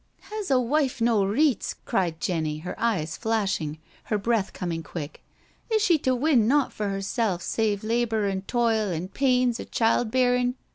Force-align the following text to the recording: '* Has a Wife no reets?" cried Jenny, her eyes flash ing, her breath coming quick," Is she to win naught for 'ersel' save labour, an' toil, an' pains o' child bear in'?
'* 0.17 0.19
Has 0.31 0.49
a 0.49 0.59
Wife 0.59 0.99
no 0.99 1.21
reets?" 1.23 1.75
cried 1.85 2.19
Jenny, 2.19 2.57
her 2.57 2.73
eyes 2.79 3.15
flash 3.15 3.61
ing, 3.61 3.77
her 4.05 4.17
breath 4.17 4.51
coming 4.51 4.81
quick," 4.81 5.21
Is 5.71 5.83
she 5.83 5.99
to 5.99 6.15
win 6.15 6.47
naught 6.47 6.73
for 6.73 6.87
'ersel' 6.87 7.37
save 7.39 7.83
labour, 7.83 8.25
an' 8.25 8.41
toil, 8.47 8.89
an' 8.89 9.09
pains 9.09 9.59
o' 9.59 9.63
child 9.63 10.09
bear 10.09 10.35
in'? 10.35 10.55